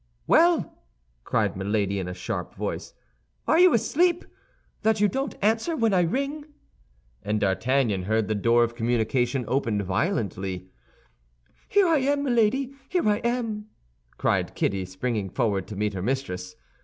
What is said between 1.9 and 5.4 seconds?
in a sharp voice. "Are you asleep, that you don't